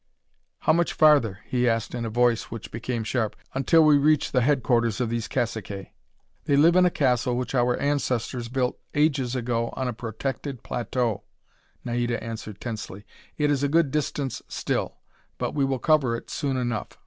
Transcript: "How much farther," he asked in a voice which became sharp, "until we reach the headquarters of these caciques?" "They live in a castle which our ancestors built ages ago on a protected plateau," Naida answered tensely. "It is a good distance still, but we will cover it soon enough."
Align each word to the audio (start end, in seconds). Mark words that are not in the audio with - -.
"How 0.61 0.73
much 0.73 0.93
farther," 0.93 1.41
he 1.45 1.69
asked 1.69 1.93
in 1.93 2.05
a 2.05 2.09
voice 2.09 2.45
which 2.45 2.71
became 2.71 3.03
sharp, 3.03 3.35
"until 3.53 3.83
we 3.83 3.99
reach 3.99 4.31
the 4.31 4.41
headquarters 4.41 4.99
of 4.99 5.09
these 5.11 5.27
caciques?" 5.27 5.91
"They 6.45 6.57
live 6.57 6.75
in 6.75 6.87
a 6.87 6.89
castle 6.89 7.37
which 7.37 7.53
our 7.53 7.77
ancestors 7.79 8.47
built 8.49 8.79
ages 8.95 9.35
ago 9.35 9.69
on 9.73 9.87
a 9.87 9.93
protected 9.93 10.63
plateau," 10.63 11.21
Naida 11.85 12.17
answered 12.23 12.59
tensely. 12.59 13.05
"It 13.37 13.51
is 13.51 13.61
a 13.61 13.69
good 13.69 13.91
distance 13.91 14.41
still, 14.47 14.95
but 15.37 15.53
we 15.53 15.63
will 15.65 15.77
cover 15.77 16.15
it 16.15 16.31
soon 16.31 16.57
enough." 16.57 16.97